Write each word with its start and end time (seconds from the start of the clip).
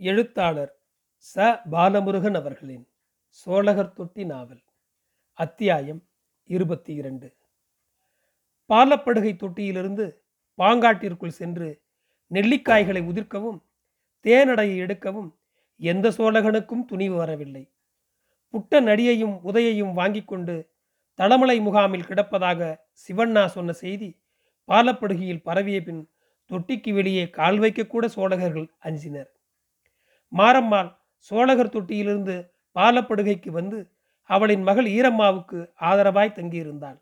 எழுத்தாளர் 0.00 0.70
ச. 1.36 1.60
பாலமுருகன் 1.70 2.34
அவர்களின் 2.34 2.88
சோழகர் 3.28 3.92
தொட்டி 3.92 4.24
நாவல் 4.24 4.62
அத்தியாயம் 5.32 6.08
இருபத்தி 6.44 6.94
இரண்டு 6.94 7.36
பாலப்படுகை 8.68 9.32
தொட்டியிலிருந்து 9.36 10.06
பாங்காட்டிற்குள் 10.58 11.28
சென்று 11.28 11.82
நெல்லிக்காய்களை 12.30 13.02
உதிர்க்கவும் 13.02 13.60
தேனடையை 14.24 14.76
எடுக்கவும் 14.86 15.30
எந்த 15.76 16.08
சோழகனுக்கும் 16.08 16.84
துணிவு 16.84 17.16
வரவில்லை. 17.16 17.72
புட்ட 18.48 18.80
நடியையும் 18.80 19.40
உதையையும் 19.44 19.92
வாங்கி 19.92 20.24
கொண்டு 20.24 20.70
தளமலை 21.18 21.60
முகாமில் 21.62 22.06
கிடப்பதாக 22.06 22.76
சிவண்ணா 23.02 23.46
சொன்ன 23.46 23.72
செய்தி 23.72 24.20
பாலப்படுகையில் 24.68 25.42
பரவிய 25.42 25.82
பின் 25.82 26.10
தொட்டிக்கு 26.48 26.92
வெளியே 26.92 27.30
கால் 27.30 27.58
வைக்கக்கூட 27.58 28.06
சோழகர்கள் 28.06 28.74
அஞ்சினர். 28.78 29.30
மாரம்மாள் 30.32 30.90
சோழகர் 31.18 31.74
தொட்டியிலிருந்து 31.74 32.36
பாலப்படுகைக்கு 32.76 33.50
வந்து 33.50 33.78
அவளின் 34.30 34.62
மகள் 34.62 34.86
ஈரம்மாவுக்கு 34.86 35.68
ஆதரவாய் 35.80 36.36
தங்கியிருந்தாள். 36.36 36.98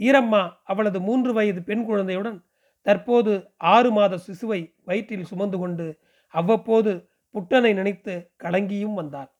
ஈரம்மா 0.00 0.50
அவளது 0.64 1.00
மூன்று 1.00 1.32
வயது 1.32 1.62
பெண் 1.62 1.84
குழந்தையுடன் 1.84 2.38
தற்போது 2.86 3.32
ஆறு 3.56 3.90
மாத 3.90 4.18
சிசுவை 4.26 4.74
வயிற்றில் 4.84 5.24
சுமந்து 5.24 5.58
கொண்டு 5.58 5.86
அவ்வப்போது 6.34 6.92
புட்டனை 7.34 7.72
நினைத்து 7.74 8.30
கலங்கியும் 8.44 8.94
வந்தார் 8.94 9.30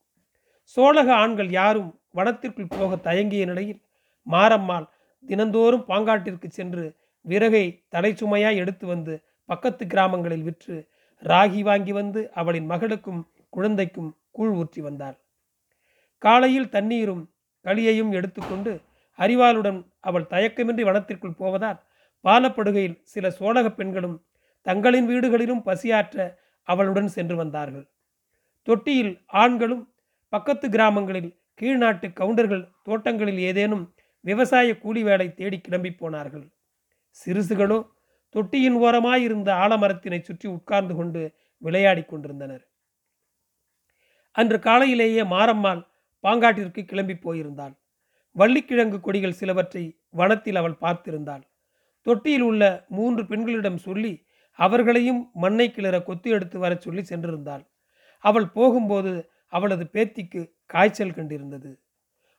சோழக 0.76 1.14
ஆண்கள் 1.14 1.50
யாரும் 1.50 2.00
வனத்திற்குள் 2.14 2.72
போக 2.78 2.96
தயங்கிய 2.96 3.44
நிலையில் 3.46 3.80
மாரம்மாள் 4.26 4.86
தினந்தோறும் 5.24 5.84
பாங்காட்டிற்கு 5.88 6.48
சென்று 6.48 6.84
விறகை 7.24 7.84
தடை 7.88 8.12
சுமையாய் 8.12 8.56
எடுத்து 8.56 8.86
வந்து 8.86 9.14
பக்கத்து 9.48 9.86
கிராமங்களில் 9.86 10.42
விற்று 10.42 10.88
ராகி 11.22 11.60
வாங்கி 11.62 11.92
வந்து 11.92 12.30
அவளின் 12.32 12.66
மகளுக்கும் 12.66 13.30
குழந்தைக்கும் 13.50 14.16
கூழ் 14.30 14.50
ஊற்றி 14.50 14.80
வந்தாள். 14.80 15.16
காலையில் 16.18 16.68
தண்ணீரும் 16.68 17.30
களியையும் 17.60 18.12
எடுத்துக்கொண்டு 18.12 18.80
அறிவாளுடன் 19.18 19.86
அவள் 20.00 20.30
தயக்கமின்றி 20.30 20.84
வனத்திற்குள் 20.84 21.38
போவதால் 21.38 21.78
பாலப்படுகையில் 22.24 23.00
சில 23.02 23.30
சோழக 23.30 23.70
பெண்களும் 23.70 24.16
தங்களின் 24.62 25.08
வீடுகளிலும் 25.08 25.62
பசியாற்ற 25.62 26.36
அவளுடன் 26.62 27.08
சென்று 27.08 27.36
வந்தார்கள். 27.36 27.86
தொட்டியில் 28.62 29.12
ஆண்களும் 29.26 29.94
பக்கத்து 30.28 30.68
கிராமங்களில் 30.68 31.30
கீழ்நாட்டு 31.54 32.12
கவுண்டர்கள் 32.12 32.68
தோட்டங்களில் 32.82 33.38
ஏதேனும் 33.38 33.94
விவசாய 34.20 34.78
கூலி 34.78 35.02
வேலை 35.02 35.34
தேடி 35.34 35.60
கிளம்பி 35.60 35.90
போனார்கள். 35.92 36.46
சிறுசுகளோ 37.10 37.78
தொட்டியின் 38.30 38.76
ஓரமாயிருந்த 38.76 39.50
ஆலமரத்தினை 39.64 40.20
சுற்றி 40.20 40.48
உட்கார்ந்து 40.48 40.94
கொண்டு 40.94 41.34
விளையாடி 41.58 42.02
கொண்டிருந்தனர். 42.02 42.66
அன்று 44.32 44.58
காலையிலேயே 44.58 45.22
மாரம்மாள் 45.22 45.86
பாங்காட்டிற்கு 46.22 46.84
கிளம்பி 46.84 47.14
போயிருந்தாள். 47.14 47.74
வள்ளிக்கிழங்கு 48.32 49.00
கொடிகள் 49.00 49.32
சிலவற்றை 49.32 50.00
வனத்தில் 50.10 50.56
அவள் 50.56 50.80
பார்த்திருந்தாள். 50.80 51.42
தொட்டியில் 52.02 52.40
உள்ள 52.40 52.84
மூன்று 52.88 53.26
பெண்களிடம் 53.26 53.78
சொல்லி 53.78 54.26
அவர்களையும் 54.52 55.30
மண்ணை 55.34 55.70
கிளற 55.70 56.02
கொத்து 56.02 56.30
எடுத்து 56.30 56.58
வரச் 56.58 56.80
சொல்லி 56.80 57.02
சென்றிருந்தாள். 57.02 57.64
அவள் 58.18 58.48
போகும்போது 58.48 59.30
அவளது 59.46 59.84
பேத்திக்கு 59.92 60.52
காய்ச்சல் 60.66 61.14
கண்டிருந்தது. 61.14 61.70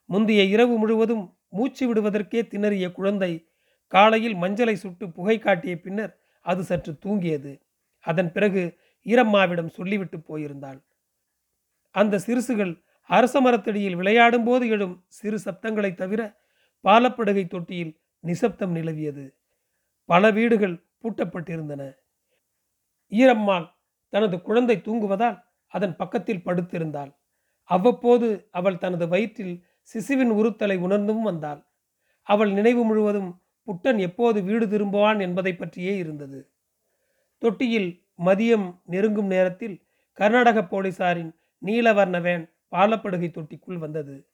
முந்தைய 0.06 0.44
இரவு 0.44 0.78
முழுவதும் 0.78 1.38
மூச்சு 1.50 1.94
விடுவதற்கே 1.94 2.42
திணறிய 2.48 2.92
குழந்தை 2.92 3.49
காலையில் 3.94 4.36
மஞ்சளை 4.36 4.74
சுட்டு 4.74 5.12
புகை 5.12 5.40
காட்டிய 5.40 5.82
பின்னர் 5.82 6.14
அது 6.46 6.64
சற்று 6.64 6.92
தூங்கியது. 7.06 7.54
அதன் 8.06 8.32
பிறகு 8.32 8.78
ஈரம்மாவிடம் 9.06 9.68
சொல்லிவிட்டு 9.68 10.18
போயிருந்தாள். 10.18 10.80
அந்த 11.96 12.20
சிறுசுகள் 12.20 12.74
அரச 13.10 13.42
மரத்தடியில் 13.42 13.96
விளையாடும் 13.96 14.44
போது 14.44 14.68
எழும் 14.68 14.96
சிறு 15.08 15.38
சப்தங்களை 15.46 15.94
தவிர 15.94 16.22
பாலப்படுகை 16.84 17.48
தொட்டியில் 17.48 17.94
நிசப்தம் 18.20 18.76
நிலவியது. 18.76 19.26
பல 20.06 20.32
வீடுகள் 20.32 20.76
பூட்டப்பட்டிருந்தன. 21.02 21.84
ஈரம்மாள் 23.12 23.68
தனது 24.14 24.42
குழந்தை 24.42 24.78
தூங்குவதால் 24.78 25.38
அதன் 25.74 25.96
பக்கத்தில் 25.96 26.46
படுத்திருந்தாள். 26.46 27.12
அவ்வப்போது 27.70 28.48
அவள் 28.52 28.78
தனது 28.78 29.08
வயிற்றில் 29.08 29.56
சிசுவின் 29.94 30.32
உறுத்தலை 30.32 30.78
உணர்ந்தும் 30.78 31.22
வந்தாள். 31.22 31.62
அவள் 32.28 32.52
நினைவு 32.52 32.84
முழுவதும் 32.84 33.42
புட்டன் 33.70 34.00
எப்போது 34.00 34.44
வீடு 34.44 34.66
திரும்புவான் 34.66 35.20
என்பதை 35.20 35.56
பற்றியே 35.56 35.98
இருந்தது. 35.98 36.50
தொட்டியில் 37.38 38.04
மதியம் 38.26 38.80
நெருங்கும் 38.86 39.28
நேரத்தில் 39.28 39.76
கர்நாடக 40.14 40.62
போலீசாரின் 40.62 41.32
நீலவர்ண 41.66 42.22
வேன் 42.22 42.54
பாலப்படுகை 42.72 43.30
தொட்டிக்குள் 43.32 43.78
வந்தது. 43.78 44.28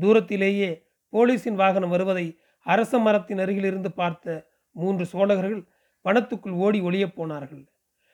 தூரத்திலேயே 0.00 0.70
போலீஸின் 1.12 1.54
வாகனம் 1.54 1.90
வருவதை 1.90 2.38
அரச 2.62 2.98
மரத்தின் 2.98 3.38
அருகிலிருந்து 3.38 3.92
பார்த்த 3.92 4.50
மூன்று 4.72 5.06
சோழகர்கள் 5.06 5.64
வனத்துக்குள் 6.04 6.52
ஓடி 6.52 6.80
ஒளியப் 6.80 7.14
போனார்கள். 7.14 7.64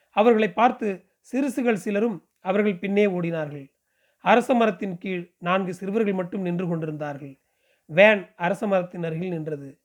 அவர்களை 0.09 0.53
பார்த்து 0.53 1.05
சிறுசுகள் 1.31 1.83
சிலரும் 1.85 2.27
அவர்கள் 2.39 2.77
பின்னே 2.77 3.05
ஓடினார்கள். 3.05 3.71
அரச 4.19 4.53
மரத்தின் 4.53 4.97
கீழ் 4.97 5.33
நான்கு 5.39 5.73
சிறுவர்கள் 5.73 6.13
மட்டும் 6.13 6.41
நின்று 6.41 6.67
கொண்டிருந்தார்கள். 6.67 7.39
வேன் 7.85 8.33
அரச 8.35 8.67
மரத்தின் 8.67 9.03
அருகில் 9.03 9.29
நின்றது. 9.29 9.79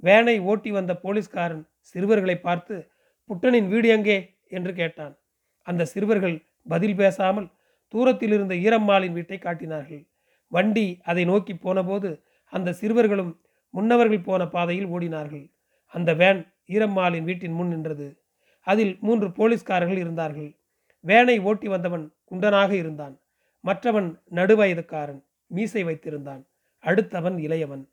வேனை 0.00 0.38
ஓட்டி 0.40 0.70
வந்த 0.70 0.94
போலீஸ்காரன் 0.94 1.68
சிறுவர்களை 1.80 2.36
பார்த்து 2.36 2.90
புட்டனின் 3.30 3.68
வீடு 3.68 3.88
எங்கே? 3.88 4.38
என்று 4.48 4.74
கேட்டான். 4.74 5.18
அந்த 5.62 5.84
சிறுவர்கள் 5.84 6.46
பதில் 6.68 6.94
பேசாமல் 6.94 7.50
தூரத்தில் 7.88 8.32
இருந்த 8.32 8.54
ஈரம்மாளின் 8.54 9.12
வீட்டை 9.12 9.38
காட்டினார்கள். 9.38 10.08
வண்டி 10.48 11.00
அதை 11.04 11.24
நோக்கி 11.24 11.54
போனபோது 11.54 12.24
அந்த 12.46 12.72
சிறுவர்களும் 12.72 13.40
முன்னவர்கள் 13.70 14.20
போன 14.20 14.48
பாதையில் 14.48 14.86
ஓடினார்கள். 14.86 15.52
அந்த 15.86 16.14
வேன் 16.14 16.52
ஈரம்மாளின் 16.68 17.22
வீட்டின் 17.22 17.52
முன் 17.52 17.68
நின்றது. 17.68 18.22
அதில் 18.60 18.98
மூன்று 19.00 19.28
போலீஸ்காரர்கள் 19.30 19.96
இருந்தார்கள். 19.96 20.58
வேனை 21.00 21.38
ஓட்டி 21.38 21.68
வந்தவன் 21.68 22.12
குண்டனாக 22.30 22.70
இருந்தான். 22.70 23.20
மற்றவன் 23.60 24.22
நடுவயதுக்காரன் 24.34 25.24
மீசை 25.46 25.84
வைத்திருந்தான். 25.84 26.42
அடுத்தவன் 26.84 27.38
இளையவன். 27.38 27.88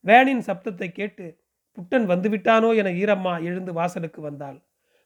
வேனின் 0.00 0.42
சப்தத்தை 0.46 0.88
கேட்டு 0.88 1.39
புட்டன் 1.76 2.06
வந்துவிட்டானோ 2.06 2.76
என 2.76 2.90
ஈரம்மா 2.90 3.42
எழுந்து 3.42 3.72
வாசலுக்கு 3.72 4.20
வந்தாள். 4.20 4.62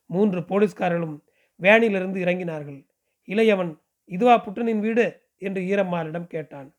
மூன்று 0.06 0.40
போலீஸ்காரர்களும் 0.40 1.22
வேனிலிருந்து 1.60 2.18
இறங்கினார்கள். 2.20 2.86
இளையவன் 3.28 3.78
இதுவா 4.04 4.44
புட்டனின் 4.44 4.78
வீடு? 4.78 5.22
என்று 5.38 5.62
ஈரம்மாளிடம் 5.62 6.26
கேட்டான். 6.26 6.74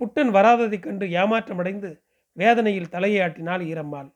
புட்டன் 0.00 0.30
வராததைக் 0.30 0.82
கண்டு 0.82 1.06
ஏமாற்றமடைந்து 1.06 2.02
வேதனையில் 2.32 2.88
தலையை 2.88 3.20
ஆட்டினாள் 3.22 3.60
ஈரம்மாள். 3.60 4.12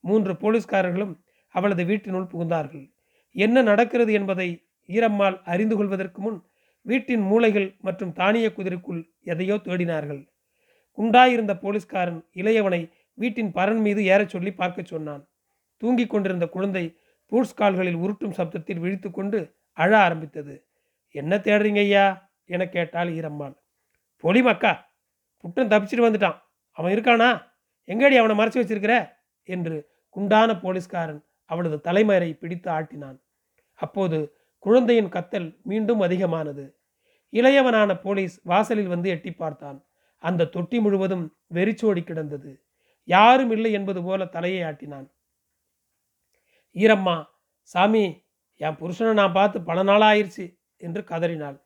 மூன்று 0.00 0.32
போலீஸ்காரர்களும் 0.32 1.14
அவளது 1.48 1.84
வீட்டினுள் 1.84 2.30
புகுந்தார்கள். 2.32 2.92
என்ன 3.30 3.62
நடக்கிறது 3.62 4.12
என்பதை 4.12 4.68
ஈரம்மாள் 4.88 5.42
அறிந்து 5.42 5.76
கொள்வதற்கு 5.76 6.22
முன் 6.22 6.42
வீட்டின் 6.82 7.20
மூளைகள் 7.20 7.80
மற்றும் 7.80 8.12
தானிய 8.12 8.52
குதிரைக்குள் 8.56 9.02
எதையோ 9.20 9.54
தேடினார்கள். 9.54 10.28
குண்டாயிருந்த 10.98 11.52
போலீஸ்காரன் 11.60 12.28
இளையவனை 12.32 12.90
வீட்டின் 13.14 13.52
பரன் 13.52 13.80
மீது 13.80 14.04
ஏறச் 14.04 14.28
சொல்லி 14.28 14.54
பார்க்கச் 14.54 14.86
சொன்னான். 14.86 15.28
தூங்கிக் 15.76 16.10
கொண்டிருந்த 16.10 16.46
குழந்தை 16.46 16.96
பூட்ஸ் 17.26 17.54
கால்களில் 17.54 17.96
உருட்டும் 17.96 18.32
சப்தத்தில் 18.36 18.78
விழித்து 18.78 19.10
கொண்டு 19.10 19.56
அழ 19.72 19.98
ஆரம்பித்தது. 19.98 20.66
என்ன 21.10 21.36
தேடுறீங்க 21.36 21.78
ஐயா? 21.78 22.32
என 22.44 22.68
கேட்டாள் 22.68 23.08
ஈரம்மாள். 23.08 23.54
பொலி 24.22 24.42
மக்கா. 24.42 24.94
புட்டன் 25.42 25.68
தப்பிச்சிட்டு 25.68 26.12
வந்துட்டான். 26.12 26.40
அவன் 26.70 26.94
இருக்கானா? 26.94 27.42
எங்கடி 27.86 28.16
அவனை 28.16 28.36
மறைச்சி 28.36 28.64
வச்சிருக்கிற? 28.64 29.08
என்று 29.42 29.90
குண்டான 30.08 30.60
போலீஸ்காரன் 30.60 31.24
அவளது 31.44 31.80
தலைமறை 31.84 32.32
பிடித்து 32.32 32.70
ஆட்டினான். 32.70 33.20
அப்போது 33.74 34.36
குழந்தையின் 34.58 35.08
கத்தல் 35.08 35.62
மீண்டும் 35.62 36.00
அதிகமானது. 36.00 36.78
இளையவனான 37.32 38.00
போலீஸ் 38.00 38.40
வாசலில் 38.42 38.86
வந்து 38.86 39.08
எட்டி 39.08 39.32
பார்த்தான். 39.32 39.84
அந்த 40.18 40.44
தொட்டி 40.44 40.80
முழுவதும் 40.80 41.36
வெறிச்சோடி 41.46 42.02
கிடந்தது. 42.02 42.63
யாரும் 43.04 43.50
இல்லை 43.50 43.72
என்பது 43.72 44.02
போல 44.02 44.24
தலையை 44.26 44.62
ஆட்டினான். 44.62 45.06
ஈரம்மா 46.76 47.16
சாமி 47.62 48.04
என் 48.60 48.78
புருஷனை 48.80 49.12
நான் 49.12 49.32
பார்த்து 49.32 49.58
பல 49.62 49.82
நாளாயிருச்சு 49.82 50.44
என்று 50.76 51.04
கதறினாள். 51.04 51.56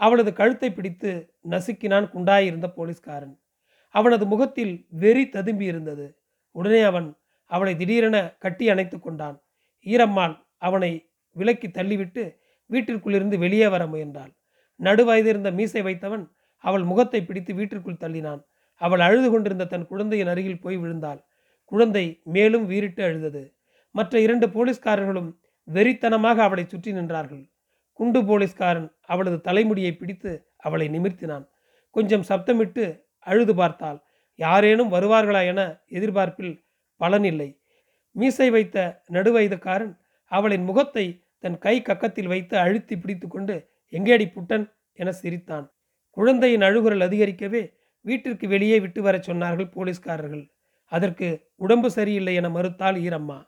அவளது 0.00 0.32
கழுத்தை 0.32 0.72
பிடித்து 0.72 1.10
நசுக்கினான் 1.50 2.06
குண்டாயிருந்த 2.10 2.66
போலீஸ்காரன். 2.76 3.34
அவனது 3.94 4.24
முகத்தில் 4.26 4.86
வெறி 4.88 5.28
ததும்பி 5.28 5.64
இருந்தது. 5.64 6.06
உடனே 6.52 6.82
அவன் 6.82 7.08
அவளை 7.46 7.76
திடீரென 7.76 8.16
கட்டி 8.38 8.68
அணைத்து 8.68 9.00
கொண்டான். 9.00 9.36
ஈரம்மாள் 9.86 10.34
அவனை 10.58 10.90
விலக்கி 11.36 11.68
தள்ளிவிட்டு 11.68 12.22
வீட்டிற்குள்ளிருந்து 12.70 13.36
வெளியே 13.38 13.68
வர 13.68 13.82
முயன்றாள். 13.86 14.32
நடுவயதிருந்த 14.80 15.50
மீசை 15.52 15.82
வைத்தவன் 15.82 16.24
அவள் 16.64 16.84
முகத்தை 16.84 17.20
பிடித்து 17.24 17.52
வீட்டிற்குள் 17.54 18.02
தள்ளினான். 18.04 18.40
அவள் 18.80 19.00
அழுது 19.00 19.28
கொண்டிருந்த 19.30 19.64
தன் 19.64 19.86
குழந்தையின் 19.86 20.26
அருகில் 20.26 20.60
போய் 20.60 20.76
விழுந்தாள். 20.76 21.20
குழந்தை 21.64 22.04
மேலும் 22.24 22.66
வீறிட்டு 22.66 23.02
அழுதது. 23.02 23.42
மற்ற 23.94 24.20
இரண்டு 24.20 24.46
போலீஸ்காரர்களும் 24.46 25.30
வெறித்தனமாக 25.68 26.42
அவளை 26.42 26.64
சுற்றி 26.66 26.92
நின்றார்கள். 26.92 27.44
குண்டு 27.92 28.20
போலீஸ்காரன் 28.24 28.88
அவளது 29.06 29.38
தலைமுடியை 29.40 29.92
பிடித்து 29.92 30.32
அவளை 30.56 30.86
நிமிர்த்தினான். 30.88 31.44
கொஞ்சம் 31.96 32.26
சப்தமிட்டு 32.28 32.84
அழுது 33.26 33.54
பார்த்தாள். 33.54 33.98
யாரேனும் 34.38 34.92
வருவார்களா 34.92 35.40
என 35.46 35.60
எதிர்பார்ப்பில் 35.88 36.54
பலனில்லை 37.00 37.48
மீசை 38.16 38.50
வைத்த 38.50 38.76
நடுவயதுக்காரன் 39.12 39.94
அவளின் 40.32 40.64
முகத்தை 40.64 41.04
தன் 41.38 41.58
கை 41.58 41.74
கக்கத்தில் 41.82 42.26
வைத்து 42.26 42.54
அழுத்தி 42.58 42.94
பிடித்து 42.98 43.26
கொண்டு 43.28 43.54
எங்கேடி 43.92 44.26
புட்டன்? 44.26 44.64
என 44.92 45.12
சிரித்தான். 45.12 45.66
குழந்தையின் 46.16 46.60
அழுகுரல் 46.60 47.04
அதிகரிக்கவே 47.06 47.62
வீட்டிற்கு 48.08 48.46
வெளியே 48.48 48.76
விட்டு 48.84 49.00
வரச் 49.02 49.26
சொன்னார்கள் 49.30 49.72
போலீஸ்காரர்கள். 49.76 50.44
அதற்கு 50.92 51.28
உடம்பு 51.64 51.88
சரியில்லை 51.96 52.34
என 52.40 52.48
மறுத்தாள் 52.48 52.98
ஈரம்மா. 53.06 53.38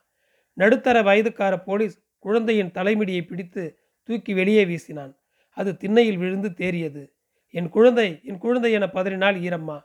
நடுத்தர 0.57 0.97
வயதுக்கார 1.09 1.55
போலீஸ் 1.69 1.97
குழந்தையின் 2.25 2.75
தலைமிடியை 2.79 3.23
பிடித்து 3.27 3.63
தூக்கி 4.09 4.33
வெளியே 4.39 4.63
வீசினான். 4.71 5.13
அது 5.57 5.71
திண்ணையில் 5.83 6.21
விழுந்து 6.23 6.49
தேறியது. 6.61 7.03
என் 7.55 7.71
குழந்தை 7.77 8.09
என் 8.29 8.43
குழந்தை 8.45 8.71
என 8.79 8.87
பதறினாள் 8.97 9.39
ஈரம்மா. 9.47 9.79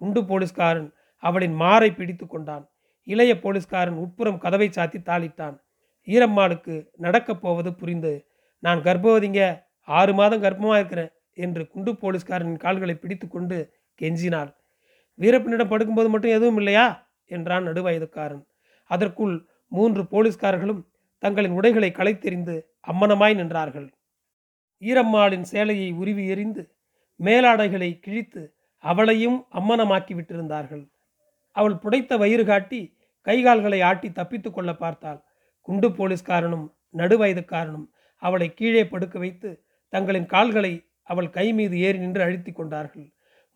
குண்டு 0.00 0.20
போலீஸ்காரன் 0.24 0.90
அவளின் 1.22 1.56
மாரை 1.62 1.90
பிடித்து 1.94 2.26
கொண்டான். 2.26 2.64
இளைய 3.08 3.32
போலீஸ்காரன் 3.44 3.98
உட்புறம் 4.02 4.42
கதவை 4.44 4.68
சாத்தி 4.68 5.00
தாளிட்டான். 5.08 5.56
ஈரம்மாளுக்கு 6.06 6.74
நடக்கப் 7.06 7.42
போவது 7.42 7.70
புரிந்து 7.80 8.12
நான் 8.62 8.80
கர்ப்பவதிங்க 8.86 9.42
ஆறு 9.88 10.12
மாதம் 10.14 10.42
கர்ப்பமாக 10.42 10.78
இருக்கிறேன் 10.78 11.12
என்று 11.44 11.62
குண்டு 11.72 11.92
போலீஸ்காரனின் 12.02 12.62
கால்களை 12.64 12.94
பிடித்து 12.94 13.26
கொண்டு 13.28 13.58
கெஞ்சினாள். 14.00 14.50
வீரப்பனிடம் 15.18 15.72
படுக்கும்போது 15.72 16.08
மட்டும் 16.08 16.36
எதுவும் 16.36 16.56
இல்லையா? 16.56 16.86
என்றான் 17.26 17.66
நடுவயதுக்காரன். 17.66 18.44
அதற்குள் 18.90 19.34
மூன்று 19.72 20.02
போலீஸ்காரர்களும் 20.02 20.82
தங்களின் 21.18 21.50
உடைகளை 21.50 21.90
களைத்தெறிந்து 21.90 22.54
அம்மனமாய் 22.88 23.36
நின்றார்கள். 23.40 23.88
ஈரம்மாளின் 24.80 25.46
சேலையை 25.52 25.90
உருவி 25.92 26.26
எறிந்து 26.26 26.62
மேலாடைகளை 27.20 27.98
கிழித்து 27.98 28.42
அவளையும் 28.84 29.46
அம்மனமாக்கி 29.52 30.12
விட்டிருந்தார்கள். 30.14 30.84
அவள் 31.56 31.74
புடைத்த 31.74 32.16
வயிறு 32.16 32.44
காட்டி 32.44 32.80
கைகால்களை 33.26 33.80
ஆட்டி 33.80 34.12
தப்பித்து 34.12 34.50
கொள்ள 34.52 34.74
பார்த்தாள். 34.74 35.20
குண்டு 35.60 35.88
போலீஸ்காரனும் 35.88 36.66
நடுவயதுக்காரனும் 36.96 37.86
அவளை 38.22 38.54
கீழே 38.54 38.84
படுக்க 38.86 39.18
வைத்து 39.18 39.50
தங்களின் 39.88 40.26
கால்களை 40.26 40.72
அவள் 41.02 41.30
கை 41.30 41.52
மீது 41.52 41.78
ஏறி 41.78 41.98
நின்று 41.98 42.22
அழுத்தி 42.22 42.52
கொண்டார்கள். 42.52 43.06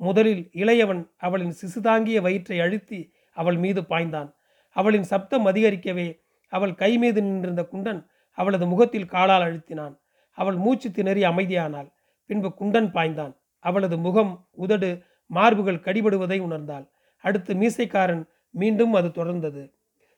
முதலில் 0.06 0.42
இளையவன் 0.62 1.02
அவளின் 1.16 1.54
சிசுதாங்கிய 1.60 2.18
வயிற்றை 2.20 2.58
அழுத்தி 2.60 3.00
அவள் 3.36 3.58
மீது 3.64 3.80
பாய்ந்தான். 3.82 4.30
அவளின் 4.76 5.06
சப்தம் 5.12 5.46
அதிகரிக்கவே 5.46 6.08
அவள் 6.52 6.74
கை 6.74 6.92
மீது 6.98 7.20
நின்றிருந்த 7.22 7.62
குண்டன் 7.72 8.00
அவளது 8.38 8.66
முகத்தில் 8.66 9.10
காலால் 9.14 9.44
அழுத்தினான். 9.46 9.94
அவள் 10.38 10.56
மூச்சு 10.56 10.88
திணறி 10.90 11.22
அமைதியானாள். 11.22 11.88
பின்பு 12.30 12.48
குண்டன் 12.60 12.88
பாய்ந்தான். 12.96 13.34
அவளது 13.64 13.96
முகம் 13.98 14.32
உதடு 14.64 14.90
மார்புகள் 15.30 15.84
கடிபடுவதை 15.86 16.38
உணர்ந்தாள். 16.46 16.86
அடுத்து 17.24 17.52
மீசைக்காரன் 17.54 18.24
மீண்டும் 18.54 18.94
அது 18.94 19.08
தொடர்ந்தது. 19.08 19.62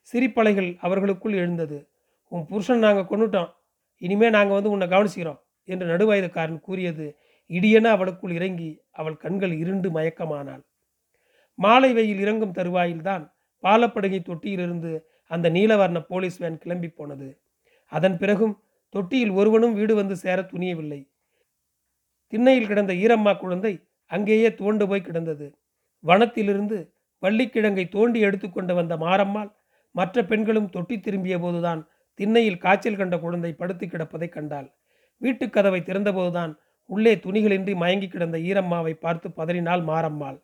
சிரிப்பலைகள் 0.08 0.70
அவர்களுக்குள் 0.80 1.36
எழுந்தது. 1.42 1.78
உன் 2.32 2.46
புருஷன் 2.46 2.84
நாங்கள் 2.84 3.10
கொண்டுட்டோம் 3.10 3.50
இனிமே 4.02 4.28
நாங்கள் 4.30 4.56
வந்து 4.58 4.70
உன்னை 4.70 4.86
கவனிச்சுக்கிறோம் 4.88 5.40
என்று 5.68 5.84
நடுவயதுக்காரன் 5.86 6.60
கூறியது 6.60 7.06
இடியென 7.48 7.84
அவளுக்குள் 7.84 8.32
இறங்கி 8.32 8.80
அவள் 8.92 9.16
கண்கள் 9.16 9.52
இருண்டு 9.52 9.90
மயக்கமானாள். 9.90 10.64
மாலை 11.54 11.92
வெயில் 11.92 12.18
இறங்கும் 12.18 12.52
தருவாயில்தான் 12.52 13.32
பாலப்படுகை 13.62 14.20
தொட்டியிலிருந்து 14.22 15.00
அந்த 15.28 15.50
நீலவர்ண 15.50 16.00
போலீஸ் 16.00 16.36
வேன் 16.36 16.58
கிளம்பி 16.58 16.88
போனது. 16.88 17.40
அதன் 17.86 18.18
பிறகும் 18.18 18.62
தொட்டியில் 18.88 19.30
ஒருவனும் 19.30 19.74
வீடு 19.74 19.94
வந்து 19.94 20.16
சேர 20.16 20.42
துணியவில்லை. 20.42 21.08
திண்ணையில் 22.26 22.66
கிடந்த 22.66 22.92
ஈரம்மா 22.92 23.36
குழந்தை 23.36 23.84
அங்கேயே 24.06 24.54
துவண்டு 24.54 24.88
போய் 24.88 25.00
கிடந்தது. 25.00 25.54
வனத்திலிருந்து 26.04 26.92
வள்ளிக்கிழங்கை 27.18 27.88
தோண்டி 27.88 28.20
எடுத்துக்கொண்டு 28.20 28.74
வந்த 28.74 28.96
மாரம்மாள் 28.96 29.52
மற்ற 29.90 30.24
பெண்களும் 30.24 30.68
தொட்டி 30.68 31.00
திரும்பிய 31.00 31.38
போதுதான் 31.38 31.88
திண்ணையில் 32.14 32.58
காய்ச்சல் 32.58 32.96
கண்ட 32.96 33.18
குழந்தை 33.18 33.52
படுத்து 33.52 33.86
கிடப்பதை 33.86 34.28
கண்டாள். 34.28 34.74
வீட்டுக் 35.16 35.52
கதவை 35.52 35.80
திறந்தபோதுதான் 35.80 36.54
உள்ளே 36.86 37.14
துணிகளின்றி 37.14 37.74
மயங்கி 37.74 38.08
கிடந்த 38.08 38.38
ஈரம்மாவை 38.38 38.92
பார்த்து 38.92 39.30
பதறினாள் 39.30 39.80
மாரம்மாள். 39.80 40.42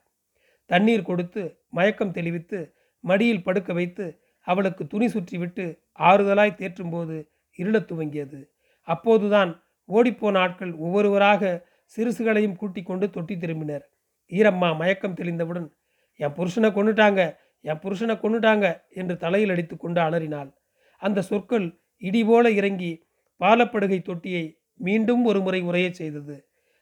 தண்ணீர் 0.66 1.02
கொடுத்து 1.02 1.58
மயக்கம் 1.68 2.12
தெளிவித்து 2.12 2.74
மடியில் 3.00 3.42
படுக்க 3.42 3.72
வைத்து 3.72 4.20
அவளுக்கு 4.40 4.86
துணி 4.86 5.06
சுற்றிவிட்டு 5.06 5.78
ஆறுதலாய் 5.98 6.58
தேற்றும்போது 6.60 7.16
இருளத் 7.56 7.92
துவங்கியது. 7.92 8.40
அப்போதுதான் 8.80 9.62
ஓடிப்போன 9.88 10.38
ஆட்கள் 10.38 10.72
ஒவ்வொருவராக 10.74 11.66
சிறுசுகளையும் 11.96 12.56
கூட்டிக் 12.56 12.86
கொண்டு 12.86 13.10
தொட்டி 13.10 13.36
திரும்பினர். 13.36 13.84
ஈரம்மா 14.30 14.76
மயக்கம் 14.76 15.14
தெளிந்தவுடன் 15.14 15.68
என் 16.16 16.34
புருஷனை 16.34 16.70
கொண்டுட்டாங்க 16.74 17.36
என் 17.60 17.78
புருஷனை 17.78 18.14
கொண்டுட்டாங்க 18.16 18.66
என்று 18.90 19.16
தலையில் 19.16 19.50
அடித்து 19.50 19.76
கொண்டு 19.76 20.00
அலறினாள். 20.00 20.50
அந்த 20.98 21.22
சொற்கள் 21.22 21.78
இடிபோல 22.00 22.46
இறங்கி 22.48 23.06
பாலப்படுகை 23.40 24.02
தொட்டியை 24.02 24.61
மீண்டும் 24.86 25.22
ஒரு 25.30 25.40
முறை 25.40 25.60
உரையச் 25.62 25.98
செய்தது. 26.00 26.36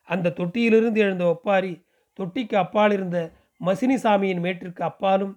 அந்த 0.09 0.35
தொட்டியிலிருந்து 0.39 1.01
எழுந்த 1.07 1.25
ஒப்பாரி 1.35 1.73
தொட்டிக்கு 2.19 2.57
அப்பால் 2.63 2.93
இருந்த 2.93 3.19
மசினி 3.61 3.97
சாமியின் 4.05 4.43
மேட்டிற்கு 4.45 4.83
அப்பாலும் 4.91 5.35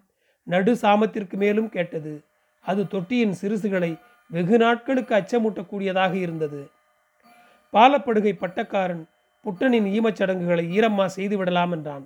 நடு 0.48 0.72
சாமத்திற்கு 0.82 1.36
மேலும் 1.44 1.70
கேட்டது. 1.76 2.14
அது 2.66 2.82
தொட்டியின் 2.88 3.36
சிறுசுகளை 3.42 3.92
வெகு 4.30 4.58
நாட்களுக்கு 4.58 5.14
அச்சமூட்டக்கூடியதாக 5.16 6.14
இருந்தது. 6.26 6.62
பாலப்படுகை 7.74 8.34
பட்டக்காரன் 8.42 9.04
புட்டனின் 9.46 9.88
ஈமச்சடங்குகளை 9.96 10.66
ஈரம்மா 10.78 11.06
செய்து 11.16 11.38
விடலாம் 11.38 11.72
என்றான். 11.72 12.06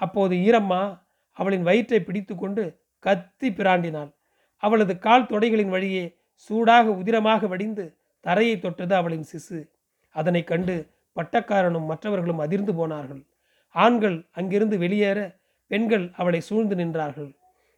அப்போது 0.00 0.34
ஈரம்மா 0.46 0.82
அவளின் 1.38 1.66
வயிற்றை 1.68 2.00
பிடித்து 2.00 2.34
கொண்டு 2.36 2.64
கத்தி 3.04 3.48
பிராண்டினாள். 3.50 4.10
அவளது 4.62 4.94
கால் 5.06 5.28
தொடைகளின் 5.30 5.72
வழியே 5.74 6.04
சூடாக 6.34 6.86
உதிரமாக 7.00 7.48
வடிந்து 7.52 7.84
தரையை 8.24 8.58
தொட்டது 8.58 8.94
அவளின் 8.94 9.26
சிசு. 9.32 9.68
அதனை 10.12 10.44
கண்டு 10.44 10.86
பட்டக்காரனும் 11.16 11.84
மற்றவர்களும் 11.84 12.38
அதிர்ந்து 12.38 12.74
போனார்கள். 12.74 13.22
ஆண்கள் 13.68 14.26
அங்கிருந்து 14.32 14.78
வெளியேற 14.78 15.36
பெண்கள் 15.66 16.10
அவளை 16.16 16.40
சூழ்ந்து 16.40 16.74
நின்றார்கள். 16.76 17.36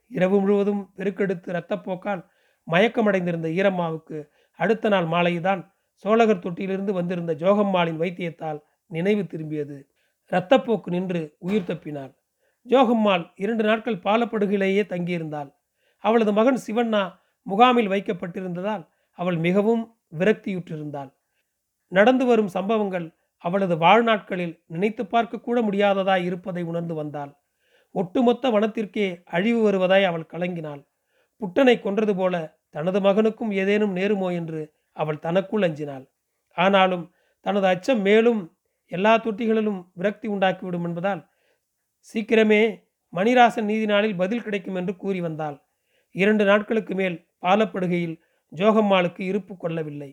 இரவு 0.09 0.41
முழுவதும் 0.41 0.91
பெருக்கெடுத்து 0.97 1.53
இரத்தப்போக்கால் 1.53 2.25
மயக்கமடைந்திருந்த 2.71 3.49
ஈரம்மாவுக்கு 3.49 4.29
அடுத்த 4.57 4.89
நாள் 4.89 5.05
மாலைதான் 5.05 5.75
சோழகர் 5.95 6.39
தொட்டியிலிருந்து 6.39 6.93
வந்திருந்த 6.93 7.35
ஜோகம்மாளின் 7.35 7.97
வைத்தியத்தால் 7.97 8.61
நினைவு 8.87 9.23
திரும்பியது. 9.23 9.83
இரத்தப்போக்கு 10.31 10.87
நின்று 10.87 11.35
உயிர் 11.39 11.67
தப்பினாள். 11.67 12.15
ஜோகம்மாள் 12.69 13.33
இரண்டு 13.37 13.65
நாட்கள் 13.65 14.03
பாலப்படுகையிலேயே 14.05 14.85
தங்கியிருந்தாள். 14.89 15.55
அவளது 15.99 16.33
மகன் 16.33 16.63
சிவண்ணா 16.67 17.03
முகாமில் 17.43 17.89
வைக்கப்பட்டிருந்ததால் 17.89 18.87
அவள் 19.13 19.37
மிகவும் 19.37 19.96
விரக்தியுற்றிருந்தாள். 20.13 21.11
நடந்து 21.93 22.25
வரும் 22.25 22.49
சம்பவங்கள் 22.49 23.07
அவளது 23.45 23.75
வாழ்நாட்களில் 23.77 24.55
நினைத்து 24.67 25.03
பார்க்க 25.07 25.39
கூட 25.39 25.59
முடியாததாய் 25.63 26.25
இருப்பதை 26.25 26.63
உணர்ந்து 26.63 26.95
வந்தாள். 26.95 27.33
ஒட்டுமொத்த 27.95 28.51
வனத்திற்கே 28.51 29.07
அழிவு 29.25 29.61
வருவதாய் 29.63 30.05
அவள் 30.05 30.31
கலங்கினாள். 30.33 30.83
புட்டனை 31.43 31.77
கொன்றது 31.81 32.15
போல 32.15 32.35
தனது 32.71 33.01
மகனுக்கும் 33.01 33.53
ஏதேனும் 33.53 33.97
நேருமோ 33.97 34.29
என்று 34.35 34.61
அவள் 34.97 35.19
தனக்குள் 35.19 35.65
அஞ்சினாள். 35.69 36.05
ஆனாலும் 36.57 37.05
தனது 37.47 37.67
அச்சம் 37.67 38.01
மேலும் 38.01 38.41
எல்லா 38.93 39.13
தொட்டிகளிலும் 39.19 39.81
விரக்தி 39.93 40.27
உண்டாக்கிவிடும் 40.29 40.87
என்பதால் 40.89 41.23
சீக்கிரமே 42.09 42.63
மணிராசன் 43.13 43.69
நீதி 43.71 43.87
நாளில் 43.87 44.17
பதில் 44.17 44.43
கிடைக்கும் 44.43 44.75
என்று 44.75 44.93
கூறி 44.97 45.21
வந்தாள். 45.21 45.57
இரண்டு 46.15 46.45
நாட்களுக்கு 46.45 46.95
மேல் 46.95 47.17
பாலப்படுகையில் 47.43 48.17
ஜோகம்மாளுக்கு 48.59 49.23
இருப்பு 49.31 49.55
கொள்ளவில்லை. 49.57 50.11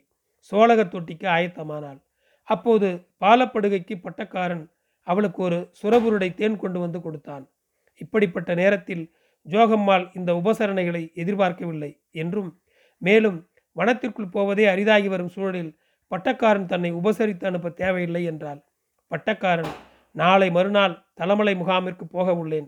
சோழகர் 0.51 0.93
தொட்டிக்கு 0.93 1.27
ஆயத்தமானாள். 1.35 1.99
அப்போது 2.47 2.87
பாலப்படுகைக்கு 3.23 3.95
பட்டக்காரன் 4.05 4.63
அவளுக்கு 5.07 5.39
ஒரு 5.43 5.57
சுரபுருடை 5.79 6.29
தேன் 6.39 6.57
கொண்டு 6.63 6.79
வந்து 6.79 6.99
கொடுத்தான். 7.01 7.45
இப்படிப்பட்ட 8.01 8.51
நேரத்தில் 8.61 9.03
ஜோகம்மாள் 9.45 10.05
இந்த 10.17 10.31
உபசரணைகளை 10.41 11.03
எதிர்பார்க்கவில்லை 11.21 11.91
என்றும் 12.21 12.51
மேலும் 13.01 13.39
வனத்திற்குள் 13.75 14.33
போவதே 14.35 14.65
அரிதாகி 14.73 15.07
வரும் 15.13 15.33
சூழலில் 15.35 15.71
பட்டக்காரன் 16.11 16.69
தன்னை 16.71 16.91
உபசரித்து 16.99 17.45
அனுப்ப 17.49 17.69
தேவையில்லை 17.81 18.21
என்றாள். 18.31 18.61
பட்டக்காரன் 19.11 19.71
நாளை 20.15 20.47
மறுநாள் 20.57 20.95
தலமலை 21.19 21.53
முகாமிற்கு 21.61 22.05
போக 22.15 22.27
உள்ளேன். 22.41 22.67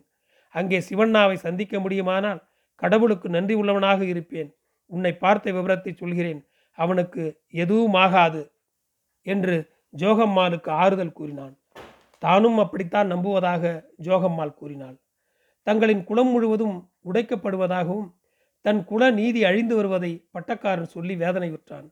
அங்கே 0.55 0.77
சிவண்ணாவை 0.89 1.37
சந்திக்க 1.45 1.79
முடியுமானால் 1.79 2.41
கடவுளுக்கு 2.81 3.27
நன்றி 3.29 3.55
உள்ளவனாக 3.61 4.01
இருப்பேன். 4.13 4.49
உன்னை 4.85 5.13
பார்த்த 5.13 5.51
விவரத்தை 5.51 5.93
சொல்கிறேன். 5.93 6.41
அவனுக்கு 6.77 7.23
எதுவும் 7.49 7.93
ஆகாது 7.93 8.41
என்று 9.21 9.55
ஜோகம்மாளுக்கு 9.97 10.69
ஆறுதல் 10.69 11.13
கூறினான். 11.13 11.55
தானும் 12.19 12.57
அப்படித்தான் 12.57 13.07
நம்புவதாக 13.07 13.63
ஜோகம்மாள் 14.03 14.53
கூறினாள். 14.53 14.97
தங்களின் 15.63 16.03
குலம் 16.03 16.29
முழுவதும் 16.29 16.77
உடைக்கப்படுவதாகவும் 17.05 18.09
தன் 18.61 18.81
குல 18.83 19.11
நீதி 19.11 19.43
அழிந்து 19.43 19.75
வருவதை 19.75 20.11
பட்டக்காரன் 20.33 20.93
சொல்லி 20.95 21.15
வேதனையுற்றான். 21.15 21.87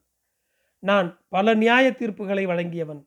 நான் 0.80 1.08
பல 1.30 1.54
நியாய 1.54 1.86
தீர்ப்புகளை 1.92 2.44
வழங்கியவன். 2.48 3.02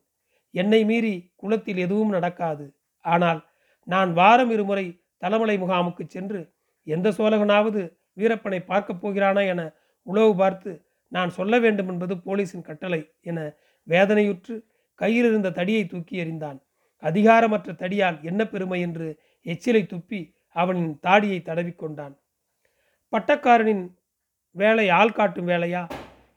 என்னை 0.51 0.85
மீறி 0.85 1.33
குளத்தில் 1.35 1.77
எதுவும் 1.77 2.09
நடக்காது. 2.09 2.65
ஆனால் 3.05 3.49
நான் 3.87 4.13
வாரம் 4.13 4.51
இருமுறை 4.51 4.85
தலைமலை 5.17 5.55
முகாமுக்கு 5.57 6.03
சென்று 6.07 6.53
எந்த 6.87 7.09
சோழகனாவது 7.09 7.81
வீரப்பனை 8.17 8.65
பார்க்கப் 8.65 9.01
போகிறானா 9.01 9.41
என 9.41 9.73
உளவு 10.01 10.35
பார்த்து 10.35 10.85
நான் 11.07 11.29
சொல்ல 11.29 11.59
வேண்டும் 11.59 11.89
என்பது 11.89 12.15
போலீஸின் 12.15 12.61
கட்டளை 12.61 13.11
என 13.21 13.53
வேதனையுற்று 13.87 14.61
கையில் 14.95 15.25
இருந்த 15.25 15.49
தடியை 15.49 15.85
தூக்கி 15.85 16.23
எறிந்தான். 16.23 16.59
அதிகாரமற்ற 17.01 17.73
தடியால் 17.73 18.21
என்ன 18.21 18.47
பெருமை? 18.47 18.81
என்று 18.81 19.19
எச்சிலை 19.43 19.83
துப்பி 19.83 20.33
அவனின் 20.49 20.99
தாடியை 20.99 21.41
தடவிக்கொண்டான் 21.45 22.15
பட்டக்காரனின் 23.11 23.83
வேலை 24.51 24.89
ஆள் 24.89 25.11
காட்டும் 25.11 25.47
வேலையா? 25.47 25.89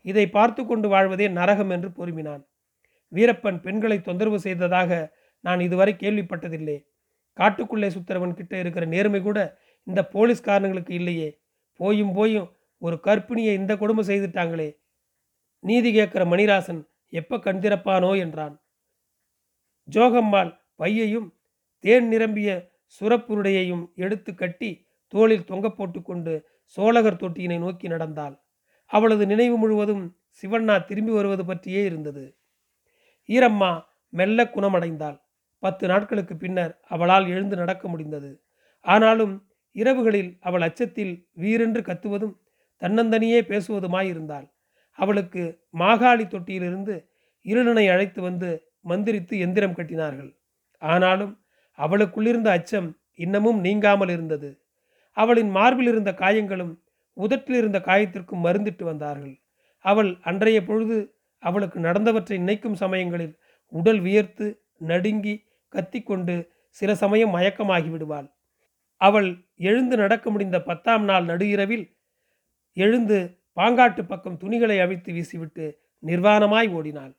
இதை 0.02 0.28
பார்த்து 0.28 0.66
கொண்டு 0.66 0.88
வாழ்வதே 0.88 1.28
நரகம் 1.28 1.70
என்று 1.70 1.88
பொறுமினான். 1.88 2.46
வீரப்பன் 3.12 3.60
பெண்களை 3.60 4.00
தொந்தரவு 4.00 4.40
செய்ததாக 4.40 5.12
நான் 5.40 5.60
இதுவரை 5.60 5.96
கேள்விப்பட்டதில்லை. 5.98 6.86
காட்டுக்குள்ளே 7.36 7.88
சுத்தரவன் 7.88 8.34
கிட்ட 8.34 8.58
இருக்கிற 8.58 8.86
நேர்மை 8.86 9.20
கூட 9.20 9.58
இந்த 9.84 10.08
போலீஸ்காரனுங்களுக்கு 10.12 10.90
இல்லையே. 10.90 11.40
போயும் 11.80 12.12
போயும் 12.12 12.48
ஒரு 12.82 12.96
கற்பிணியை 13.06 13.52
இந்த 13.60 13.72
கொடுமை 13.76 14.02
செய்துட்டாங்களே. 14.06 14.68
நீதி 15.64 15.90
கேட்கிற 15.92 16.22
மணிராசன் 16.24 16.80
எப்ப 17.12 17.38
கண் 17.38 17.62
திறப்பானோ 17.64 18.10
என்றான். 18.18 18.54
ஜோகம்மாள் 19.88 20.52
பையையும் 20.74 21.28
தேன் 21.84 22.06
நிரம்பிய 22.08 22.50
சுரப்புருடையையும் 23.00 23.84
எடுத்து 23.94 24.30
கட்டி 24.34 24.70
தோளில் 25.12 25.44
தொங்க 25.44 25.66
போட்டுக்கொண்டு 25.70 26.32
சோழகர் 26.76 27.20
தொட்டியினை 27.22 27.58
நோக்கி 27.58 27.86
நடந்தாள். 27.88 28.34
அவளது 28.90 29.24
நினைவு 29.26 29.56
முழுவதும் 29.56 30.04
சிவண்ணா 30.40 30.74
திரும்பி 30.84 31.12
வருவது 31.12 31.44
பற்றியே 31.44 31.82
இருந்தது. 31.84 32.24
ஈரம்மா 33.28 33.70
மெல்ல 34.12 34.44
குணமடைந்தாள். 34.44 35.18
பத்து 35.62 35.84
நாட்களுக்கு 35.86 36.34
பின்னர் 36.36 36.72
அவளால் 36.88 37.26
எழுந்து 37.26 37.56
நடக்க 37.56 37.84
முடிந்தது. 37.88 38.30
ஆனாலும் 38.84 39.34
இரவுகளில் 39.76 40.38
அவள் 40.40 40.60
அச்சத்தில் 40.60 41.28
வீரென்று 41.40 41.82
கத்துவதும் 41.82 42.34
தன்னந்தனியே 42.82 43.40
பேசுவதுமாயிருந்தாள். 43.42 44.46
அவளுக்கு 44.98 45.42
மாகாளி 45.78 46.24
தொட்டியிலிருந்து 46.26 46.94
இருளனை 47.44 47.84
அழைத்து 47.90 48.22
வந்து 48.22 48.48
மந்திரித்து 48.88 49.38
எந்திரம் 49.38 49.74
கட்டினார்கள். 49.74 50.30
ஆனாலும் 50.78 51.42
அவளுக்குள்ளிருந்த 51.78 52.48
அச்சம் 52.48 52.88
இன்னமும் 53.14 53.60
நீங்காமல் 53.60 54.08
இருந்தது. 54.08 54.50
அவளின் 55.16 55.50
மார்பில் 55.50 55.86
இருந்த 55.86 56.14
காயங்களும் 56.14 56.82
உதட்டில் 57.16 57.56
இருந்த 57.56 57.78
காயத்திற்கும் 57.78 58.44
மருந்திட்டு 58.44 58.84
வந்தார்கள். 58.84 59.34
அவள் 59.84 60.10
அன்றைய 60.22 60.64
பொழுது 60.64 60.96
அவளுக்கு 61.38 61.80
நடந்தவற்றை 61.80 62.38
நினைக்கும் 62.38 62.74
சமயங்களில் 62.74 63.34
உடல் 63.72 64.00
வியர்த்து 64.00 64.46
நடுங்கி 64.76 65.34
கத்திக்கொண்டு 65.72 66.34
சில 66.68 66.94
சமயம் 66.94 67.34
மயக்கமாகி 67.36 67.90
விடுவாள். 67.90 68.28
அவள் 69.00 69.28
எழுந்து 69.56 69.96
நடக்க 69.96 70.30
முடிந்த 70.30 70.62
பத்தாம் 70.62 71.04
நாள் 71.04 71.24
நடுகிரவில் 71.24 71.86
எழுந்து 72.72 73.18
பாங்காட்டு 73.56 74.02
பக்கம் 74.02 74.36
துணிகளை 74.36 74.80
அவிழ்த்து 74.80 75.12
வீசிவிட்டு 75.12 75.66
நிர்வாணமாய் 76.02 76.68
ஓடினாள். 76.72 77.12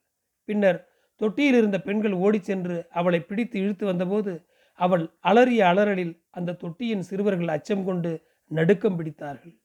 பின்னர் 0.46 0.80
தொட்டியில் 1.22 1.58
இருந்த 1.58 1.82
பெண்கள் 1.82 2.12
ஓடிச் 2.12 2.44
சென்று 2.44 2.88
அவளை 2.90 3.20
பிடித்து 3.22 3.60
இழுத்து 3.60 3.86
வந்தபோது 3.86 4.48
அவள் 4.74 5.04
அலறிய 5.20 5.66
அலறலில் 5.66 6.14
அந்த 6.30 6.54
தொட்டியின் 6.54 7.02
சிறுவர்கள் 7.02 7.48
அச்சம் 7.48 7.86
கொண்டு 7.86 8.12
நடுக்கம் 8.52 8.98
பிடித்தார்கள். 9.00 9.56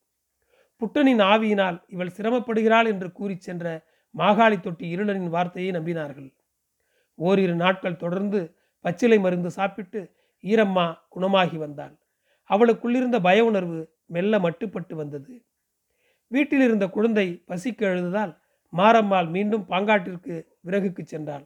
புட்டனின் 0.80 1.22
ஆவியினால் 1.22 1.78
இவள் 1.86 2.16
சிரமப்படுகிறாள் 2.16 2.86
என்று 2.86 3.12
கூறிச் 3.12 3.40
சென்ற 3.40 3.66
மாகாளி 4.14 4.60
தொட்டி 4.60 4.96
இருளனின் 4.96 5.28
வார்த்தையை 5.28 5.70
நம்பினார்கள். 5.74 6.28
ஓரிரு 7.18 7.54
நாட்கள் 7.54 7.96
தொடர்ந்து 7.96 8.40
பச்சிலை 8.84 9.18
மருந்து 9.18 9.50
சாப்பிட்டு 9.50 10.00
ஈரம்மா 10.44 10.86
குணமாகி 11.08 11.56
வந்தாள். 11.56 11.94
அவளுக்குள்ளிருந்த 12.50 13.18
பய 13.20 13.44
உணர்வு 13.44 13.78
மெல்ல 14.06 14.38
மட்டுப்பட்டு 14.38 14.94
வந்தது. 14.94 15.32
வீட்டில் 16.30 16.60
இருந்த 16.60 16.86
குழந்தை 16.88 17.26
பசிக்கு 17.48 17.84
எழுததால் 17.90 18.32
மாரம்மாள் 18.72 19.28
மீண்டும் 19.30 19.64
பாங்காட்டிற்கு 19.68 20.34
விறகுக்கு 20.66 21.02
சென்றாள். 21.02 21.44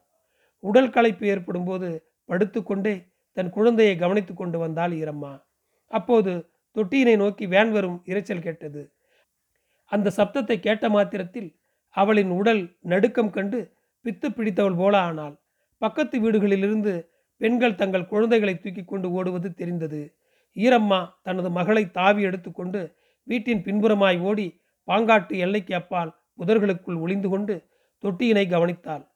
உடல் 0.62 0.90
களைப்பு 0.90 1.26
ஏற்படும் 1.26 1.64
போது 1.64 1.88
படுத்துக்கொண்டே 2.28 2.94
தன் 3.36 3.50
குழந்தையை 3.50 3.94
கவனித்து 3.96 4.34
கொண்டு 4.34 4.58
வந்தாள் 4.58 4.92
ஈரம்மா. 4.92 5.32
அப்போது 5.90 6.32
தொட்டியினை 6.76 7.16
நோக்கி 7.16 7.46
வேன் 7.46 7.72
வரும் 7.72 7.98
இரைச்சல் 8.06 8.42
கேட்டது. 8.42 8.82
அந்த 9.92 10.12
சப்தத்தை 10.16 10.56
கேட்ட 10.60 10.88
மாத்திரத்தில் 10.88 11.50
அவளின் 11.94 12.30
உடல் 12.30 12.62
நடுக்கம் 12.80 13.30
கண்டு 13.30 13.58
பித்து 14.04 14.28
பிடித்தவள் 14.28 14.76
போல 14.76 14.98
ஆனாள். 14.98 15.36
பக்கத்து 15.82 16.16
வீடுகளிலிருந்து 16.20 16.92
பெண்கள் 17.40 17.74
தங்கள் 17.74 18.06
குழந்தைகளை 18.06 18.54
தூக்கி 18.58 18.84
கொண்டு 18.84 19.08
ஓடுவது 19.10 19.48
தெரிந்தது. 19.54 20.00
ஈரம்மா 20.56 21.10
தனது 21.22 21.50
மகளை 21.50 21.90
தாவி 21.90 22.22
எடுத்துக்கொண்டு 22.22 22.96
வீட்டின் 23.22 23.62
பின்புறமாய் 23.62 24.20
ஓடி 24.20 24.60
பாங்காட்டு 24.86 25.36
எல்லைக்கு 25.36 25.74
அப்பால் 25.74 26.20
புதர்களுக்குள் 26.38 27.00
ஒளிந்து 27.00 27.28
கொண்டு 27.28 27.68
தொட்டியினை 28.04 28.48
கவனித்தாள். 28.48 29.08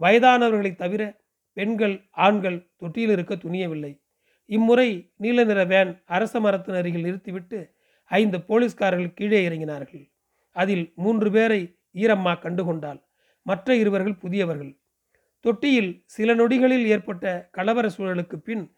வயதானவர்களை 0.00 0.74
தவிர 0.74 1.20
பெண்கள் 1.52 2.08
ஆண்கள் 2.10 2.72
தொட்டியில் 2.76 3.10
இருக்க 3.10 3.34
துணியவில்லை. 3.34 4.00
இம்முறை 4.46 5.12
நீல 5.16 5.44
நிற 5.44 5.64
வேன் 5.64 6.02
அரச 6.04 6.40
மரத்தின் 6.40 6.74
அருகில் 6.74 7.02
நிறுத்திவிட்டு 7.02 7.74
ஐந்து 8.04 8.40
போலீஸ்காரர்கள் 8.40 9.12
கீழே 9.12 9.48
இறங்கினார்கள். 9.48 10.10
அதில் 10.50 10.92
மூன்று 10.96 11.30
பேரை 11.30 11.78
ஈரம்மா 11.94 12.32
கண்டுகொண்டாள். 12.38 13.00
மற்ற 13.42 13.76
இருவர்கள் 13.76 14.16
புதியவர்கள். 14.16 14.80
தொட்டியில் 15.40 16.02
சில 16.06 16.34
நொடிகளில் 16.34 16.86
ஏற்பட்ட 16.86 17.48
கலவர 17.52 17.90
சூழலுக்கு 17.96 18.36
பின் 18.36 18.76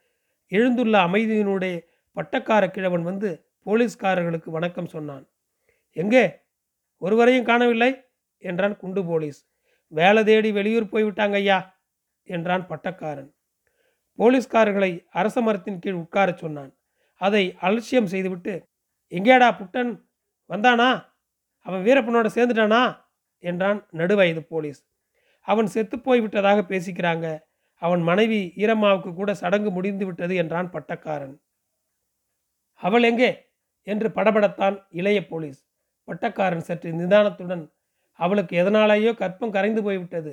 எழுந்துள்ள 0.48 0.94
அமைதியினுடைய 1.06 1.88
பட்டக்கார 2.14 2.68
கிழவன் 2.68 3.02
வந்து 3.02 3.50
போலீஸ்காரர்களுக்கு 3.66 4.50
வணக்கம் 4.50 4.86
சொன்னான். 4.86 5.28
எங்கே? 5.90 6.38
ஒருவரையும் 6.96 7.44
காணவில்லை? 7.44 8.04
என்றான் 8.38 8.76
குண்டு 8.76 9.04
போலீஸ். 9.04 9.48
வேலை 9.86 10.24
தேடி 10.24 10.52
வெளியூர் 10.52 10.84
போய்விட்டாங்க 10.84 11.32
ஐயா 11.32 11.80
என்றான் 12.22 12.66
பட்டக்காரன். 12.68 13.30
போலீஸ்காரர்களை 14.18 15.06
அரச 15.10 15.40
மரத்தின் 15.40 15.78
கீழ் 15.78 15.92
உட்காரச் 15.92 16.36
சொன்னான். 16.36 16.76
அதை 17.16 17.56
அலட்சியம் 17.60 18.06
செய்துவிட்டு 18.06 18.68
எங்கேடா 19.10 19.50
புட்டன்? 19.54 20.04
வந்தானா? 20.48 21.04
அவன் 21.58 21.84
வீரப்பனோட 21.84 22.28
சேர்ந்துட்டானா? 22.34 23.04
என்றான் 23.38 23.86
நடுவயது 23.92 24.40
போலீஸ். 24.40 24.86
அவன் 25.40 25.66
செத்து 25.66 25.96
போய்விட்டதாக 25.96 26.62
பேசிக்கிறாங்க. 26.68 27.40
அவன் 27.74 28.02
மனைவி 28.02 28.52
ஈரம்மாவுக்கு 28.56 29.14
கூட 29.14 29.34
சடங்கு 29.34 29.70
முடிந்து 29.70 30.06
விட்டது 30.06 30.36
என்றான் 30.36 30.70
பட்டக்காரன். 30.70 31.40
அவள் 32.80 33.02
எங்கே? 33.02 33.30
என்று 33.82 34.08
படபடத்தான் 34.08 34.76
இளைய 34.90 35.26
போலீஸ். 35.26 35.60
பட்டக்காரன் 36.08 36.66
சற்று 36.68 36.90
நிதானத்துடன் 36.92 37.64
அவளுக்கு 38.12 38.54
எதனாலேயோ 38.62 39.12
கற்பம் 39.14 39.50
கரைந்து 39.50 39.82
போய்விட்டது. 39.82 40.32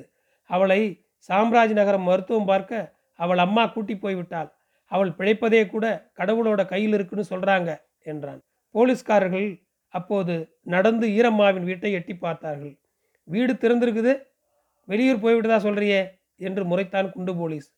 அவளை 0.50 0.80
சாம்ராஜ் 1.28 1.72
நகரம் 1.72 2.02
மருத்துவம் 2.02 2.44
பார்க்க 2.44 2.94
அவள் 3.14 3.38
அம்மா 3.38 3.66
கூட்டி 3.66 3.94
போய்விட்டாள். 3.94 4.50
அவள் 4.84 5.10
பிழைப்பதே 5.10 5.66
கூட 5.66 6.10
கடவுளோட 6.16 6.64
கையில் 6.66 6.92
இருக்குன்னு 6.92 7.30
சொல்றாங்க 7.30 7.70
என்றான். 8.02 8.40
போலீஸ்காரர்கள் 8.70 9.48
அப்போது 9.94 10.34
நடந்து 10.64 11.06
ஈரம்மாவின் 11.08 11.62
வீட்டை 11.62 11.92
எட்டி 11.92 12.14
பார்த்தார்கள். 12.16 12.78
வீடு 13.24 13.52
திறந்திருக்குது? 13.52 14.12
வெளியூர் 14.84 15.22
போய்விட்டதா 15.22 15.58
சொல்றியே? 15.58 16.00
என்று 16.36 16.64
முறைத்தான் 16.64 17.10
குண்டு 17.10 17.36
போலீஸ். 17.36 17.68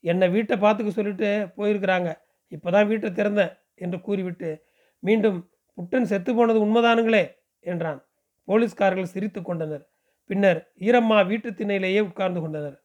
என்னை 0.00 0.28
வீட்டை 0.28 0.56
பார்த்துக்க 0.58 0.88
சொல்லிட்டு 0.88 1.28
போயிருக்கிறாங்க. 1.56 2.10
இப்போதான் 2.52 2.86
வீட்டை 2.86 3.10
திறந்தேன். 3.10 3.52
என்று 3.74 4.00
கூறிவிட்டு 4.00 4.50
மீண்டும் 4.98 5.50
புட்டன் 5.78 6.02
செத்து 6.02 6.34
போனது 6.34 6.58
உண்மைதானுங்களே 6.66 7.24
என்றான். 7.60 8.00
போலீஸ்காரர்கள் 8.44 9.12
சிரித்து 9.14 9.42
கொண்டனர். 9.42 9.84
பின்னர் 10.26 10.72
ஈரம்மா 10.78 11.26
வீட்டு 11.26 11.50
திண்ணையிலேயே 11.50 12.00
உட்கார்ந்து 12.00 12.40
கொண்டனர். 12.40 12.76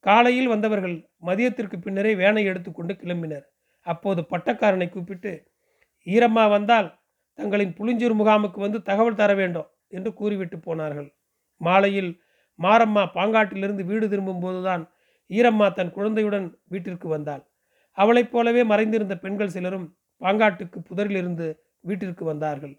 காலையில் 0.00 0.46
வந்தவர்கள் 0.46 1.10
மதியத்திற்கு 1.26 1.76
பின்னரே 1.78 2.14
வேனை 2.14 2.44
எடுத்துக்கொண்டு 2.44 2.94
கிளம்பினர். 2.94 3.44
அப்போது 3.80 4.26
பட்டக்காரனை 4.30 4.88
கூப்பிட்டு 4.90 5.32
ஈரம்மா 6.06 6.50
வந்தால் 6.50 6.88
தங்களின் 7.34 7.74
புளிஞ்சூர் 7.74 8.14
முகாமுக்கு 8.14 8.58
வந்து 8.60 8.82
தகவல் 8.82 9.14
தர 9.14 9.34
வேண்டும் 9.34 9.68
என்று 9.88 10.14
கூறிவிட்டு 10.14 10.58
போனார்கள். 10.58 11.08
மாலையில் 11.56 12.22
மாரம்மா 12.62 13.02
பாங்காட்டிலிருந்து 13.14 13.84
வீடு 13.84 14.08
திரும்பும் 14.08 14.40
போதுதான் 14.40 14.82
ஈரம்மா 15.30 15.72
தன் 15.72 15.92
குழந்தையுடன் 15.92 16.46
வீட்டிற்கு 16.64 17.08
வந்தாள். 17.08 17.42
அவளைப் 17.92 18.32
போலவே 18.32 18.62
மறைந்திருந்த 18.64 19.18
பெண்கள் 19.18 19.48
சிலரும் 19.48 19.86
பாங்காட்டுக்கு 20.24 20.78
புதரிலிருந்து 20.88 21.46
வீட்டிற்கு 21.80 22.24
வந்தார்கள். 22.24 22.74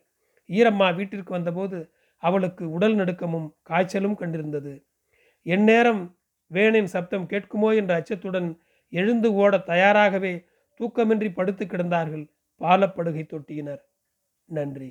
ஈரம்மா 0.49 0.95
வீட்டிற்கு 0.95 1.31
வந்தபோது 1.33 1.91
அவளுக்கு 2.17 2.71
உடல் 2.71 2.95
நடுக்கமும் 2.95 3.47
காய்ச்சலும் 3.61 4.19
கண்டிருந்தது. 4.19 4.73
எந்நேரம் 5.41 6.17
வேனின் 6.47 6.85
சப்தம் 6.85 7.29
கேட்குமோ? 7.29 7.75
என்ற 7.75 7.91
அச்சத்துடன் 8.01 8.49
எழுந்து 8.89 9.33
ஓட 9.33 9.57
தயாராகவே 9.57 10.45
தூக்கமின்றி 10.79 11.33
படுத்து 11.33 11.65
கிடந்தார்கள் 11.65 12.25
பாலப்படுகை 12.59 13.23
தொட்டியினர். 13.25 13.83
நன்றி. 14.45 14.89